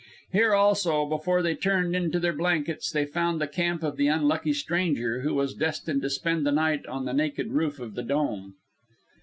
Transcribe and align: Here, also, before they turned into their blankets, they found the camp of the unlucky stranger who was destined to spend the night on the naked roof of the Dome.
Here, 0.31 0.55
also, 0.55 1.05
before 1.07 1.43
they 1.43 1.53
turned 1.53 1.95
into 1.95 2.19
their 2.19 2.33
blankets, 2.33 2.89
they 2.89 3.05
found 3.05 3.39
the 3.39 3.45
camp 3.45 3.83
of 3.83 3.97
the 3.97 4.07
unlucky 4.07 4.51
stranger 4.51 5.19
who 5.21 5.35
was 5.35 5.53
destined 5.53 6.01
to 6.01 6.09
spend 6.09 6.43
the 6.43 6.51
night 6.51 6.87
on 6.87 7.05
the 7.05 7.13
naked 7.13 7.49
roof 7.51 7.79
of 7.79 7.93
the 7.93 8.01
Dome. 8.01 8.55